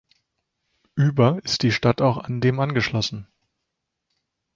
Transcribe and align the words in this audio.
Über 0.95 1.37
ist 1.43 1.61
die 1.61 1.71
Stadt 1.71 2.01
auch 2.01 2.17
an 2.17 2.41
dem 2.41 2.59
angeschlossen. 2.59 3.27